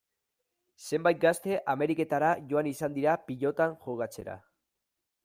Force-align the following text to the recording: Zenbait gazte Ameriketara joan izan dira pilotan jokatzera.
Zenbait 0.85 1.19
gazte 1.25 1.59
Ameriketara 1.75 2.31
joan 2.53 2.71
izan 2.71 2.97
dira 2.97 3.15
pilotan 3.29 3.77
jokatzera. 3.85 4.39